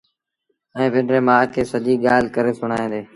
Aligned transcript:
ائيٚݩ 0.75 0.91
پنڊريٚ 0.93 1.25
مآ 1.27 1.35
کي 1.53 1.61
سڄيٚ 1.71 2.01
ڳآل 2.05 2.23
ڪري 2.35 2.53
سُڻآيآݩدي 2.59 3.01